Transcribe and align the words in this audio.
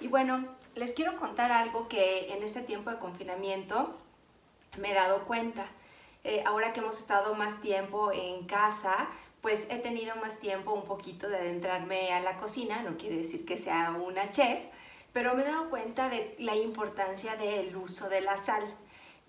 Y 0.00 0.08
bueno, 0.08 0.44
les 0.74 0.92
quiero 0.92 1.16
contar 1.16 1.50
algo 1.50 1.88
que 1.88 2.32
en 2.32 2.42
este 2.42 2.60
tiempo 2.62 2.90
de 2.90 2.98
confinamiento 2.98 3.96
me 4.78 4.92
he 4.92 4.94
dado 4.94 5.24
cuenta. 5.24 5.66
Eh, 6.22 6.42
ahora 6.46 6.72
que 6.72 6.80
hemos 6.80 6.98
estado 6.98 7.34
más 7.34 7.60
tiempo 7.60 8.12
en 8.12 8.46
casa, 8.46 9.08
pues 9.46 9.68
he 9.70 9.78
tenido 9.78 10.16
más 10.16 10.40
tiempo 10.40 10.72
un 10.72 10.82
poquito 10.82 11.28
de 11.28 11.36
adentrarme 11.36 12.12
a 12.12 12.18
la 12.18 12.36
cocina, 12.36 12.82
no 12.82 12.96
quiere 12.96 13.18
decir 13.18 13.46
que 13.46 13.56
sea 13.56 13.92
una 13.92 14.32
chef, 14.32 14.58
pero 15.12 15.36
me 15.36 15.42
he 15.42 15.44
dado 15.44 15.70
cuenta 15.70 16.08
de 16.08 16.34
la 16.40 16.56
importancia 16.56 17.36
del 17.36 17.76
uso 17.76 18.08
de 18.08 18.22
la 18.22 18.38
sal. 18.38 18.64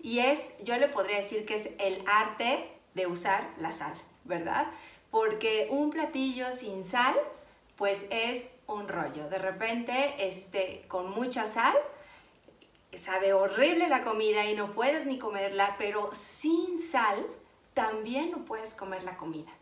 Y 0.02 0.18
es, 0.18 0.54
yo 0.64 0.76
le 0.76 0.88
podría 0.88 1.18
decir 1.18 1.46
que 1.46 1.54
es 1.54 1.70
el 1.78 2.02
arte 2.08 2.68
de 2.94 3.06
usar 3.06 3.48
la 3.60 3.70
sal, 3.70 3.94
¿verdad? 4.24 4.66
Porque 5.12 5.68
un 5.70 5.90
platillo 5.90 6.50
sin 6.50 6.82
sal, 6.82 7.14
pues 7.76 8.08
es 8.10 8.50
un 8.66 8.88
rollo. 8.88 9.28
De 9.28 9.38
repente, 9.38 10.16
este, 10.18 10.84
con 10.88 11.12
mucha 11.12 11.46
sal, 11.46 11.76
sabe 12.92 13.34
horrible 13.34 13.86
la 13.86 14.02
comida 14.02 14.44
y 14.46 14.56
no 14.56 14.72
puedes 14.72 15.06
ni 15.06 15.20
comerla, 15.20 15.76
pero 15.78 16.10
sin 16.12 16.76
sal 16.76 17.24
también 17.72 18.32
no 18.32 18.38
puedes 18.38 18.74
comer 18.74 19.04
la 19.04 19.16
comida. 19.16 19.52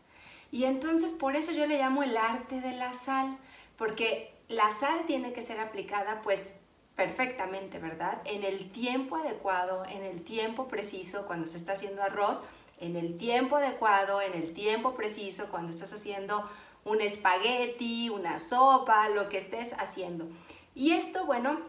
Y 0.51 0.63
entonces 0.65 1.11
por 1.11 1.35
eso 1.35 1.51
yo 1.51 1.65
le 1.65 1.77
llamo 1.77 2.03
el 2.03 2.17
arte 2.17 2.61
de 2.61 2.73
la 2.73 2.93
sal, 2.93 3.37
porque 3.77 4.33
la 4.47 4.71
sal 4.71 5.05
tiene 5.05 5.33
que 5.33 5.41
ser 5.41 5.59
aplicada 5.59 6.21
pues 6.23 6.55
perfectamente, 6.95 7.79
¿verdad? 7.79 8.21
En 8.25 8.43
el 8.43 8.71
tiempo 8.71 9.17
adecuado, 9.17 9.83
en 9.85 10.03
el 10.03 10.23
tiempo 10.23 10.67
preciso, 10.67 11.27
cuando 11.27 11.45
se 11.45 11.57
está 11.57 11.73
haciendo 11.73 12.01
arroz, 12.01 12.41
en 12.79 12.95
el 12.95 13.17
tiempo 13.17 13.57
adecuado, 13.57 14.21
en 14.21 14.33
el 14.33 14.53
tiempo 14.53 14.95
preciso, 14.95 15.47
cuando 15.49 15.69
estás 15.69 15.93
haciendo 15.93 16.49
un 16.85 17.01
espagueti, 17.01 18.09
una 18.09 18.39
sopa, 18.39 19.09
lo 19.09 19.29
que 19.29 19.37
estés 19.37 19.73
haciendo. 19.73 20.27
Y 20.73 20.93
esto, 20.93 21.25
bueno, 21.25 21.59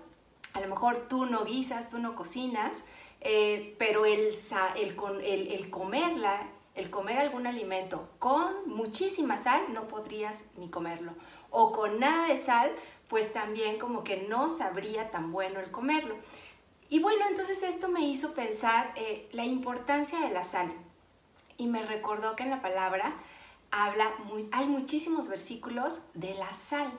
a 0.55 0.61
lo 0.61 0.69
mejor 0.69 1.09
tú 1.09 1.27
no 1.27 1.45
guisas, 1.45 1.91
tú 1.91 1.99
no 1.99 2.15
cocinas, 2.15 2.85
eh, 3.21 3.75
pero 3.79 4.07
el, 4.07 4.29
el, 4.77 5.49
el, 5.53 5.71
comerla, 5.71 6.47
el 6.79 6.91
comer 6.91 7.19
algún 7.19 7.47
alimento 7.47 8.09
con 8.19 8.69
muchísima 8.69 9.37
sal, 9.37 9.63
no 9.73 9.89
podrías 9.89 10.41
ni 10.57 10.69
comerlo. 10.69 11.13
O 11.51 11.73
con 11.73 11.99
nada 11.99 12.29
de 12.29 12.37
sal, 12.37 12.71
pues 13.09 13.33
también 13.33 13.79
como 13.79 14.05
que 14.05 14.27
no 14.29 14.49
sabría 14.49 15.11
tan 15.11 15.33
bueno 15.33 15.61
el 15.61 15.71
comerlo. 15.71 16.17
Y 16.89 17.01
bueno, 17.01 17.27
entonces 17.29 17.63
esto 17.63 17.89
me 17.89 18.01
hizo 18.01 18.33
pensar 18.35 18.93
eh, 18.97 19.29
la 19.33 19.45
importancia 19.45 20.21
de 20.21 20.31
la 20.31 20.45
sal. 20.45 20.73
Y 21.57 21.67
me 21.67 21.85
recordó 21.85 22.37
que 22.37 22.45
en 22.45 22.51
la 22.51 22.63
palabra 22.63 23.17
habla, 23.71 24.11
hay 24.53 24.67
muchísimos 24.67 25.29
versículos 25.29 26.03
de 26.15 26.35
la 26.35 26.53
sal. 26.53 26.91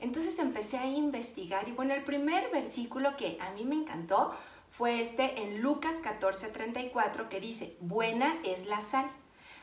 Entonces 0.00 0.38
empecé 0.38 0.78
a 0.78 0.86
investigar 0.86 1.68
y 1.68 1.72
bueno, 1.72 1.94
el 1.94 2.04
primer 2.04 2.50
versículo 2.50 3.16
que 3.16 3.38
a 3.40 3.50
mí 3.50 3.64
me 3.64 3.74
encantó 3.74 4.32
fue 4.70 5.00
este 5.00 5.42
en 5.42 5.60
Lucas 5.60 6.02
14:34 6.02 7.28
que 7.28 7.40
dice, 7.40 7.76
buena 7.80 8.36
es 8.44 8.66
la 8.66 8.80
sal, 8.80 9.10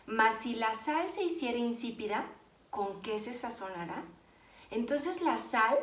mas 0.05 0.35
si 0.35 0.55
la 0.55 0.73
sal 0.73 1.09
se 1.09 1.23
hiciera 1.23 1.57
insípida, 1.57 2.25
¿con 2.69 3.01
qué 3.01 3.19
se 3.19 3.33
sazonará? 3.33 4.03
Entonces 4.71 5.21
la 5.21 5.37
sal 5.37 5.77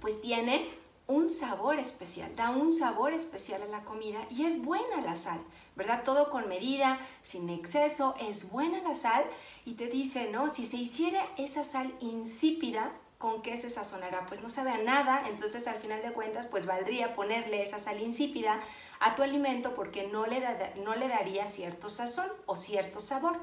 pues 0.00 0.20
tiene 0.20 0.70
un 1.08 1.30
sabor 1.30 1.78
especial, 1.78 2.34
da 2.34 2.50
un 2.50 2.72
sabor 2.72 3.12
especial 3.12 3.62
a 3.62 3.66
la 3.66 3.84
comida 3.84 4.26
y 4.30 4.44
es 4.44 4.64
buena 4.64 5.00
la 5.02 5.14
sal, 5.14 5.40
¿verdad? 5.76 6.02
Todo 6.04 6.30
con 6.30 6.48
medida, 6.48 6.98
sin 7.22 7.48
exceso, 7.48 8.16
es 8.20 8.50
buena 8.50 8.82
la 8.82 8.94
sal 8.94 9.24
y 9.64 9.74
te 9.74 9.86
dice, 9.86 10.30
¿no? 10.30 10.48
Si 10.48 10.66
se 10.66 10.76
hiciera 10.76 11.24
esa 11.36 11.62
sal 11.62 11.94
insípida, 12.00 12.92
¿con 13.18 13.42
qué 13.42 13.56
se 13.56 13.70
sazonará? 13.70 14.26
Pues 14.26 14.42
no 14.42 14.50
sabe 14.50 14.70
a 14.70 14.78
nada, 14.78 15.24
entonces 15.28 15.66
al 15.66 15.80
final 15.80 16.02
de 16.02 16.12
cuentas 16.12 16.46
pues 16.46 16.66
valdría 16.66 17.14
ponerle 17.14 17.62
esa 17.62 17.78
sal 17.78 18.00
insípida 18.00 18.60
a 19.00 19.14
tu 19.14 19.22
alimento 19.22 19.74
porque 19.74 20.08
no 20.08 20.26
le, 20.26 20.40
no 20.84 20.94
le 20.94 21.08
daría 21.08 21.46
cierto 21.46 21.90
sazón 21.90 22.28
o 22.46 22.56
cierto 22.56 23.00
sabor. 23.00 23.38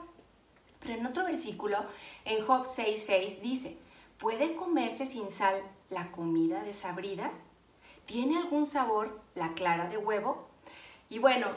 Pero 0.80 0.96
en 0.96 1.06
otro 1.06 1.26
versículo, 1.26 1.78
en 2.26 2.46
Job 2.46 2.66
6.6 2.66 3.40
dice, 3.40 3.78
¿puede 4.18 4.56
comerse 4.56 5.06
sin 5.06 5.32
sal 5.32 5.62
la 5.90 6.12
comida 6.12 6.62
desabrida? 6.64 7.32
¿Tiene 8.06 8.38
algún 8.38 8.66
sabor 8.66 9.22
la 9.34 9.54
clara 9.54 9.88
de 9.88 9.98
huevo? 9.98 10.50
Y 11.10 11.20
bueno, 11.20 11.48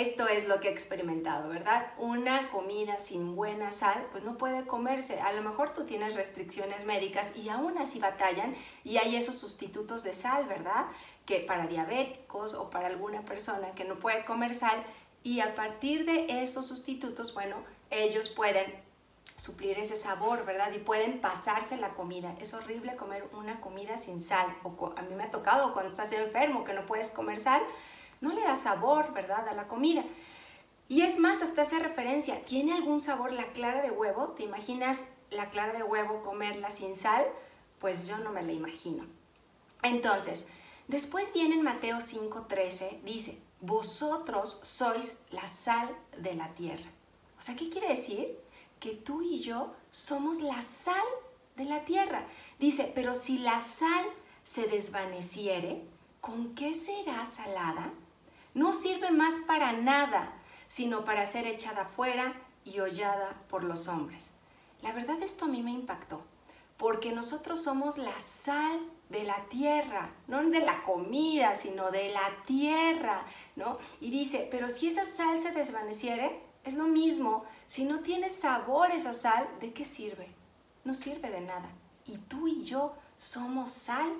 esto 0.00 0.26
es 0.28 0.48
lo 0.48 0.60
que 0.60 0.68
he 0.68 0.72
experimentado, 0.72 1.48
¿verdad? 1.48 1.92
Una 1.98 2.48
comida 2.50 3.00
sin 3.00 3.36
buena 3.36 3.72
sal, 3.72 4.06
pues 4.12 4.24
no 4.24 4.38
puede 4.38 4.66
comerse. 4.66 5.20
A 5.20 5.32
lo 5.32 5.42
mejor 5.42 5.74
tú 5.74 5.84
tienes 5.84 6.14
restricciones 6.14 6.84
médicas 6.84 7.36
y 7.36 7.48
aún 7.48 7.76
así 7.78 7.98
batallan 7.98 8.54
y 8.84 8.98
hay 8.98 9.16
esos 9.16 9.38
sustitutos 9.38 10.02
de 10.02 10.12
sal, 10.12 10.46
¿verdad? 10.46 10.86
Que 11.26 11.40
para 11.40 11.66
diabéticos 11.66 12.54
o 12.54 12.70
para 12.70 12.88
alguna 12.88 13.22
persona 13.22 13.72
que 13.74 13.84
no 13.84 13.98
puede 13.98 14.24
comer 14.24 14.54
sal 14.54 14.82
y 15.24 15.40
a 15.40 15.54
partir 15.54 16.04
de 16.04 16.42
esos 16.42 16.66
sustitutos, 16.66 17.32
bueno, 17.34 17.56
ellos 17.90 18.28
pueden 18.28 18.74
suplir 19.36 19.78
ese 19.78 19.96
sabor, 19.96 20.44
¿verdad? 20.44 20.72
Y 20.72 20.78
pueden 20.78 21.20
pasarse 21.20 21.76
la 21.76 21.90
comida. 21.90 22.34
Es 22.40 22.54
horrible 22.54 22.96
comer 22.96 23.28
una 23.32 23.60
comida 23.60 23.98
sin 23.98 24.20
sal. 24.20 24.46
O 24.62 24.92
a 24.96 25.02
mí 25.02 25.14
me 25.14 25.24
ha 25.24 25.30
tocado 25.30 25.72
cuando 25.72 25.90
estás 25.90 26.12
enfermo 26.12 26.64
que 26.64 26.72
no 26.72 26.86
puedes 26.86 27.10
comer 27.10 27.40
sal, 27.40 27.62
no 28.22 28.32
le 28.32 28.40
da 28.40 28.56
sabor, 28.56 29.12
¿verdad? 29.12 29.46
A 29.48 29.54
la 29.54 29.68
comida. 29.68 30.02
Y 30.88 31.02
es 31.02 31.18
más, 31.18 31.42
hasta 31.42 31.62
hace 31.62 31.78
referencia, 31.78 32.42
¿tiene 32.44 32.72
algún 32.72 33.00
sabor 33.00 33.32
la 33.32 33.52
clara 33.52 33.82
de 33.82 33.90
huevo? 33.90 34.28
¿Te 34.28 34.44
imaginas 34.44 35.00
la 35.30 35.50
clara 35.50 35.74
de 35.74 35.82
huevo 35.82 36.22
comerla 36.22 36.70
sin 36.70 36.96
sal? 36.96 37.26
Pues 37.78 38.08
yo 38.08 38.16
no 38.18 38.32
me 38.32 38.42
la 38.42 38.52
imagino. 38.52 39.04
Entonces, 39.82 40.48
después 40.88 41.34
viene 41.34 41.56
en 41.56 41.62
Mateo 41.62 41.98
5:13, 41.98 43.02
dice, 43.02 43.38
vosotros 43.60 44.60
sois 44.62 45.18
la 45.30 45.46
sal 45.46 45.94
de 46.16 46.34
la 46.34 46.48
tierra. 46.54 46.90
O 47.38 47.42
sea, 47.42 47.56
¿qué 47.56 47.68
quiere 47.68 47.88
decir? 47.88 48.38
que 48.82 48.96
tú 48.96 49.22
y 49.22 49.38
yo 49.38 49.72
somos 49.92 50.40
la 50.40 50.60
sal 50.60 50.96
de 51.56 51.64
la 51.64 51.84
tierra. 51.84 52.26
Dice, 52.58 52.90
pero 52.96 53.14
si 53.14 53.38
la 53.38 53.60
sal 53.60 54.04
se 54.42 54.66
desvaneciere, 54.66 55.84
¿con 56.20 56.56
qué 56.56 56.74
será 56.74 57.24
salada? 57.24 57.92
No 58.54 58.72
sirve 58.72 59.10
más 59.10 59.34
para 59.46 59.72
nada, 59.72 60.32
sino 60.68 61.04
para 61.04 61.26
ser 61.26 61.46
echada 61.46 61.84
fuera 61.86 62.34
y 62.64 62.80
hollada 62.80 63.36
por 63.48 63.64
los 63.64 63.88
hombres. 63.88 64.30
La 64.82 64.92
verdad 64.92 65.22
esto 65.22 65.44
a 65.44 65.48
mí 65.48 65.62
me 65.62 65.70
impactó, 65.70 66.22
porque 66.76 67.12
nosotros 67.12 67.62
somos 67.62 67.98
la 67.98 68.18
sal 68.18 68.80
de 69.08 69.24
la 69.24 69.44
tierra, 69.46 70.10
no 70.26 70.42
de 70.42 70.60
la 70.60 70.82
comida, 70.82 71.54
sino 71.54 71.90
de 71.90 72.10
la 72.10 72.28
tierra, 72.46 73.24
¿no? 73.56 73.78
Y 74.00 74.10
dice, 74.10 74.48
pero 74.50 74.68
si 74.68 74.88
esa 74.88 75.04
sal 75.04 75.38
se 75.38 75.52
desvaneciere, 75.52 76.40
es 76.64 76.74
lo 76.74 76.84
mismo, 76.84 77.44
si 77.66 77.84
no 77.84 78.00
tiene 78.00 78.30
sabor 78.30 78.90
esa 78.90 79.12
sal, 79.12 79.48
¿de 79.60 79.72
qué 79.72 79.84
sirve? 79.84 80.28
No 80.84 80.94
sirve 80.94 81.30
de 81.30 81.40
nada. 81.40 81.70
Y 82.06 82.18
tú 82.18 82.48
y 82.48 82.64
yo 82.64 82.94
somos 83.18 83.70
sal. 83.70 84.12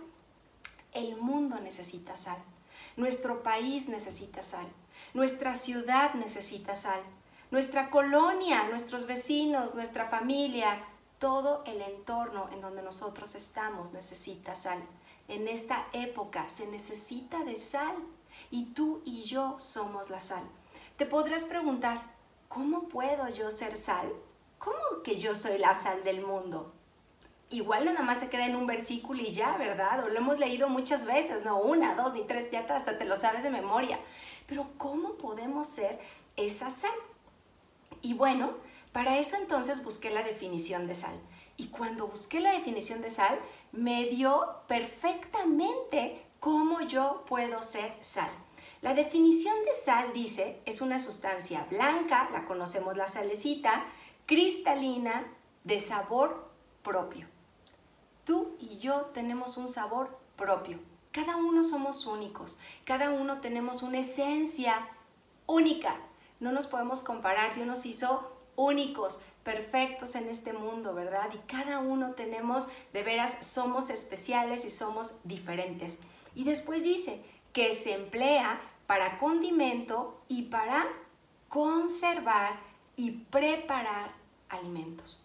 El 0.93 1.17
mundo 1.17 1.59
necesita 1.59 2.15
sal. 2.15 2.39
Nuestro 2.97 3.43
país 3.43 3.89
necesita 3.89 4.43
sal. 4.43 4.67
Nuestra 5.15 5.55
ciudad 5.55 6.15
necesita 6.15 6.75
sal. 6.75 7.01
Nuestra 7.51 7.91
colonia, 7.91 8.69
nuestros 8.69 9.07
vecinos, 9.07 9.75
nuestra 9.75 10.09
familia, 10.09 10.85
todo 11.19 11.63
el 11.67 11.83
entorno 11.83 12.49
en 12.53 12.61
donde 12.61 12.83
nosotros 12.83 13.35
estamos 13.35 13.93
necesita 13.93 14.55
sal. 14.55 14.83
En 15.29 15.49
esta 15.49 15.87
época 15.93 16.49
se 16.49 16.67
necesita 16.67 17.45
de 17.45 17.57
sal 17.57 17.95
y 18.51 18.67
tú 18.67 19.03
y 19.05 19.23
yo 19.23 19.57
somos 19.59 20.11
la 20.11 20.19
sal. 20.19 20.43
Te 20.97 21.07
podrás 21.07 21.45
preguntar, 21.45 22.03
¿cómo 22.49 22.89
puedo 22.89 23.29
yo 23.29 23.51
ser 23.51 23.77
sal? 23.77 24.13
¿Cómo 24.59 25.03
que 25.05 25.19
yo 25.19 25.35
soy 25.35 25.59
la 25.59 25.75
sal 25.75 26.05
del 26.05 26.27
mundo? 26.27 26.73
Igual 27.53 27.85
nada 27.85 28.03
más 28.03 28.19
se 28.19 28.31
queda 28.31 28.47
en 28.47 28.57
un 28.57 28.67
versículo 28.67 29.21
y 29.23 29.31
ya, 29.31 29.59
¿verdad? 29.59 30.05
O 30.05 30.09
lo 30.09 30.17
hemos 30.17 30.39
leído 30.39 30.71
muchas 30.71 31.05
veces, 31.05 31.45
no 31.45 31.59
una, 31.59 31.95
dos 31.95 32.15
ni 32.15 32.25
tres, 32.25 32.51
ya 32.51 32.61
hasta 32.61 32.97
te 32.97 33.05
lo 33.05 33.15
sabes 33.15 33.43
de 33.43 33.51
memoria. 33.51 34.01
Pero 34.47 34.71
¿cómo 34.79 35.15
podemos 35.17 35.69
ser 35.69 36.01
esa 36.37 36.71
sal? 36.71 36.91
Y 38.01 38.15
bueno, 38.15 38.55
para 38.93 39.19
eso 39.19 39.37
entonces 39.37 39.85
busqué 39.85 40.11
la 40.11 40.23
definición 40.23 40.87
de 40.87 40.95
sal. 40.95 41.15
Y 41.59 41.67
cuando 41.67 42.07
busqué 42.07 42.41
la 42.41 42.53
definición 42.53 43.03
de 43.03 43.11
sal, 43.11 43.39
me 43.71 44.07
dio 44.07 44.63
perfectamente 44.67 46.25
cómo 46.41 46.81
yo 46.81 47.25
puedo 47.29 47.61
ser 47.61 47.95
sal. 48.01 48.31
La 48.81 48.95
definición 48.95 49.55
de 49.67 49.75
sal 49.75 50.13
dice, 50.15 50.61
es 50.65 50.81
una 50.81 50.99
sustancia 50.99 51.67
blanca, 51.71 52.31
la 52.33 52.47
conocemos 52.47 52.97
la 52.97 53.07
salecita, 53.07 53.85
cristalina, 54.27 55.27
de 55.65 55.79
sabor 55.79 56.51
propio. 56.83 57.29
Tú 58.25 58.57
y 58.61 58.79
yo 58.79 59.11
tenemos 59.15 59.57
un 59.57 59.69
sabor 59.69 60.19
propio. 60.37 60.79
Cada 61.11 61.37
uno 61.37 61.65
somos 61.65 62.07
únicos, 62.07 62.59
cada 62.85 63.11
uno 63.11 63.41
tenemos 63.41 63.83
una 63.83 63.99
esencia 63.99 64.89
única. 65.47 65.97
No 66.41 66.53
nos 66.53 66.67
podemos 66.67 67.03
comparar, 67.03 67.55
Dios 67.55 67.67
nos 67.67 67.85
hizo 67.85 68.33
únicos, 68.57 69.21
perfectos 69.45 70.15
en 70.15 70.29
este 70.29 70.53
mundo, 70.53 70.95
¿verdad? 70.95 71.29
Y 71.35 71.39
cada 71.51 71.81
uno 71.81 72.13
tenemos, 72.13 72.69
de 72.93 73.03
veras, 73.03 73.45
somos 73.45 73.91
especiales 73.91 74.65
y 74.65 74.71
somos 74.71 75.17
diferentes. 75.25 75.99
Y 76.35 76.45
después 76.45 76.83
dice 76.83 77.23
que 77.53 77.73
se 77.73 77.95
emplea 77.95 78.61
para 78.87 79.19
condimento 79.19 80.23
y 80.29 80.45
para 80.45 80.87
conservar 81.49 82.59
y 82.97 83.25
preparar 83.31 84.13
alimentos. 84.49 85.21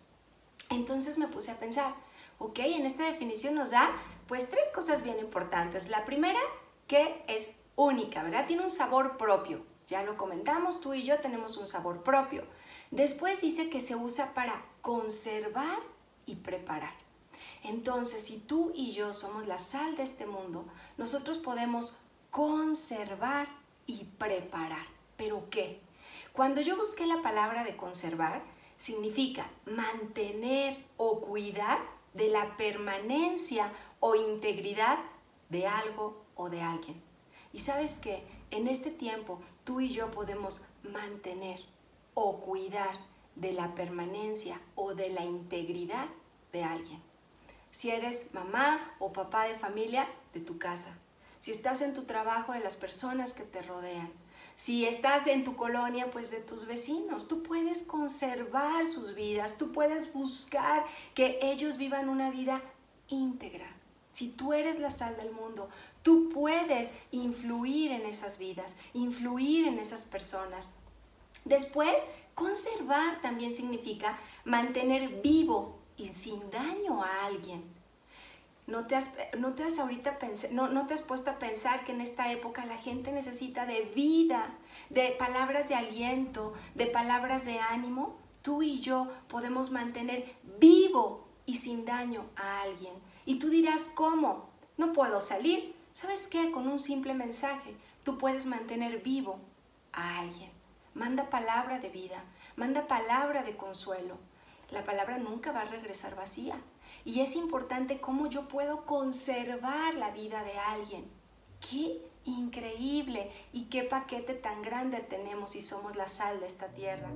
Entonces 0.69 1.17
me 1.17 1.27
puse 1.27 1.51
a 1.51 1.59
pensar, 1.59 1.95
ok, 2.39 2.59
en 2.59 2.85
esta 2.85 3.05
definición 3.05 3.55
nos 3.55 3.71
da 3.71 3.89
pues 4.27 4.49
tres 4.49 4.69
cosas 4.73 5.03
bien 5.03 5.19
importantes. 5.19 5.89
La 5.89 6.05
primera, 6.05 6.39
que 6.87 7.23
es 7.27 7.55
única, 7.75 8.23
¿verdad? 8.23 8.45
Tiene 8.47 8.63
un 8.63 8.69
sabor 8.69 9.17
propio. 9.17 9.63
Ya 9.87 10.03
lo 10.03 10.17
comentamos, 10.17 10.81
tú 10.81 10.93
y 10.93 11.03
yo 11.03 11.19
tenemos 11.19 11.55
un 11.55 11.65
sabor 11.65 12.03
propio. 12.03 12.43
Después 12.91 13.39
dice 13.41 13.69
que 13.69 13.79
se 13.79 13.95
usa 13.95 14.33
para 14.33 14.65
conservar 14.81 15.79
y 16.25 16.35
preparar. 16.35 16.93
Entonces, 17.63 18.25
si 18.25 18.39
tú 18.39 18.73
y 18.75 18.93
yo 18.93 19.13
somos 19.13 19.47
la 19.47 19.59
sal 19.59 19.95
de 19.95 20.03
este 20.03 20.25
mundo, 20.25 20.65
nosotros 20.97 21.37
podemos 21.37 21.97
conservar 22.31 23.47
y 23.85 24.03
preparar. 24.17 24.85
¿Pero 25.15 25.49
qué? 25.49 25.79
Cuando 26.33 26.61
yo 26.61 26.77
busqué 26.77 27.05
la 27.05 27.21
palabra 27.21 27.63
de 27.63 27.77
conservar, 27.77 28.43
significa 28.77 29.49
mantener 29.65 30.85
o 30.97 31.21
cuidar 31.21 31.79
de 32.17 32.29
la 32.29 32.57
permanencia 32.57 33.71
o 33.99 34.15
integridad 34.15 34.97
de 35.49 35.67
algo 35.67 36.25
o 36.35 36.49
de 36.49 36.61
alguien. 36.61 37.01
Y 37.53 37.59
sabes 37.59 37.99
que 37.99 38.23
en 38.51 38.67
este 38.67 38.91
tiempo 38.91 39.39
tú 39.63 39.79
y 39.79 39.89
yo 39.89 40.11
podemos 40.11 40.65
mantener 40.83 41.61
o 42.13 42.39
cuidar 42.39 42.97
de 43.35 43.53
la 43.53 43.75
permanencia 43.75 44.59
o 44.75 44.95
de 44.95 45.09
la 45.09 45.23
integridad 45.23 46.07
de 46.51 46.63
alguien. 46.63 47.01
Si 47.71 47.91
eres 47.91 48.33
mamá 48.33 48.95
o 48.99 49.13
papá 49.13 49.45
de 49.45 49.55
familia, 49.55 50.07
de 50.33 50.39
tu 50.39 50.57
casa. 50.57 50.97
Si 51.39 51.51
estás 51.51 51.81
en 51.81 51.93
tu 51.93 52.05
trabajo, 52.05 52.53
de 52.53 52.59
las 52.59 52.75
personas 52.75 53.33
que 53.33 53.43
te 53.43 53.61
rodean. 53.61 54.11
Si 54.57 54.87
estás 54.87 55.27
en 55.27 55.43
tu 55.43 55.55
colonia, 55.55 56.09
pues 56.09 56.31
de 56.31 56.39
tus 56.39 56.65
vecinos. 56.65 57.27
Tú 57.27 57.43
puedes 57.43 57.83
conservar 57.83 58.87
sus 58.87 59.13
vidas, 59.13 59.59
tú 59.59 59.71
puedes 59.71 60.11
buscar 60.11 60.83
que 61.13 61.37
ellos 61.43 61.77
vivan 61.77 62.09
una 62.09 62.31
vida 62.31 62.63
íntegra. 63.07 63.67
Si 64.11 64.29
tú 64.29 64.53
eres 64.53 64.79
la 64.79 64.89
sal 64.89 65.15
del 65.15 65.31
mundo, 65.31 65.69
tú 66.01 66.29
puedes 66.33 66.91
influir 67.11 67.91
en 67.91 68.07
esas 68.07 68.39
vidas, 68.39 68.77
influir 68.93 69.67
en 69.67 69.77
esas 69.77 70.05
personas. 70.05 70.73
Después, 71.45 72.07
conservar 72.33 73.21
también 73.21 73.53
significa 73.53 74.17
mantener 74.43 75.21
vivo 75.21 75.77
y 75.97 76.07
sin 76.07 76.49
daño 76.49 77.03
a 77.03 77.27
alguien. 77.27 77.76
¿No 78.67 78.85
te 78.85 78.95
has, 78.95 79.15
no 79.37 79.53
te 79.53 79.63
has 79.63 79.79
ahorita 79.79 80.19
no, 80.51 80.67
no 80.67 80.87
te 80.87 80.93
has 80.93 81.01
puesto 81.01 81.31
a 81.31 81.39
pensar 81.39 81.85
que 81.85 81.93
en 81.93 82.01
esta 82.01 82.31
época 82.31 82.65
la 82.65 82.77
gente 82.77 83.11
necesita 83.11 83.65
de 83.65 83.81
vida, 83.95 84.53
de 84.89 85.15
palabras 85.17 85.69
de 85.69 85.75
aliento, 85.75 86.53
de 86.75 86.85
palabras 86.87 87.45
de 87.45 87.59
ánimo? 87.59 88.17
Tú 88.41 88.61
y 88.61 88.81
yo 88.81 89.07
podemos 89.29 89.71
mantener 89.71 90.35
vivo 90.59 91.27
y 91.45 91.55
sin 91.55 91.85
daño 91.85 92.25
a 92.35 92.61
alguien. 92.61 92.93
Y 93.25 93.39
tú 93.39 93.49
dirás, 93.49 93.91
¿cómo? 93.95 94.49
No 94.77 94.93
puedo 94.93 95.21
salir. 95.21 95.73
¿Sabes 95.93 96.27
qué? 96.27 96.51
Con 96.51 96.67
un 96.67 96.77
simple 96.77 97.13
mensaje 97.13 97.73
tú 98.07 98.17
puedes 98.17 98.45
mantener 98.45 99.01
vivo 99.01 99.37
a 99.91 100.19
alguien. 100.19 100.49
Manda 100.93 101.29
palabra 101.29 101.79
de 101.79 101.89
vida, 101.89 102.23
manda 102.55 102.87
palabra 102.87 103.43
de 103.43 103.57
consuelo. 103.57 104.17
La 104.71 104.83
palabra 104.83 105.17
nunca 105.17 105.51
va 105.51 105.61
a 105.61 105.65
regresar 105.65 106.15
vacía. 106.15 106.55
Y 107.05 107.21
es 107.21 107.35
importante 107.35 107.99
cómo 107.99 108.27
yo 108.27 108.47
puedo 108.47 108.85
conservar 108.85 109.95
la 109.95 110.11
vida 110.11 110.43
de 110.43 110.57
alguien. 110.57 111.05
¡Qué 111.59 112.01
increíble! 112.25 113.31
Y 113.53 113.65
qué 113.65 113.83
paquete 113.83 114.33
tan 114.33 114.61
grande 114.61 114.99
tenemos 114.99 115.55
y 115.55 115.61
somos 115.61 115.95
la 115.95 116.07
sal 116.07 116.39
de 116.39 116.47
esta 116.47 116.67
tierra. 116.67 117.09